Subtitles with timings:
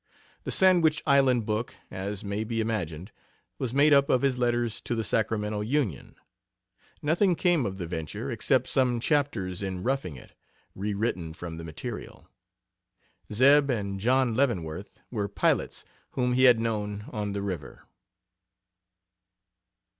[0.45, 3.11] The "Sandwich Island book," as may be imagined,
[3.59, 6.15] was made up of his letters to the Sacramento Union.
[7.03, 10.33] Nothing came of the venture, except some chapters in 'Roughing It',
[10.73, 12.27] rewritten from the material.
[13.31, 17.83] "Zeb and John Leavenworth" were pilots whom he had known on the river.